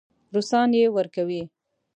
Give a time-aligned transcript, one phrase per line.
[0.33, 1.41] روسان یې ورکوي.